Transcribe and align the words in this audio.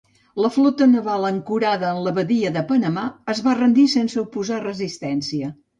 La 0.43 0.49
flota 0.53 0.87
naval 0.93 1.27
ancorada 1.29 1.91
en 1.97 2.01
la 2.07 2.15
badia 2.17 2.55
de 2.59 2.65
Panamà 2.73 3.07
es 3.35 3.47
va 3.49 3.57
rendir 3.63 3.89
sense 3.99 4.23
oposar 4.27 4.63
resistència. 4.71 5.59